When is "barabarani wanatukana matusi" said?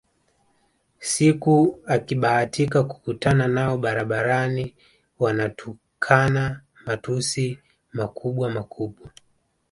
3.77-7.59